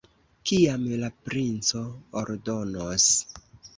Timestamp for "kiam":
0.51-0.87